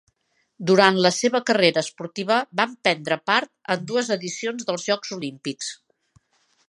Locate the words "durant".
0.69-0.95